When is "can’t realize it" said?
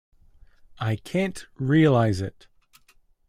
0.95-2.47